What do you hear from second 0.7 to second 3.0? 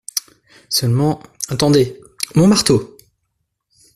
Seulement, attendez… mon marteau!